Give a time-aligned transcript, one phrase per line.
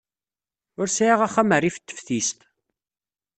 [0.79, 2.39] Ur sɛiɣ axxam rrif teftist.